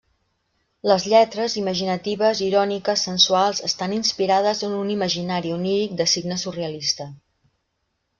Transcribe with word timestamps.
Les 0.91 1.03
lletres, 1.09 1.55
imaginatives, 1.59 2.39
iròniques, 2.45 3.03
sensuals, 3.07 3.61
estan 3.67 3.93
inspirades 3.97 4.63
en 4.69 4.73
un 4.79 4.89
imaginari 4.95 5.53
oníric 5.59 5.95
de 6.01 6.09
signe 6.15 6.39
surrealista. 6.45 7.07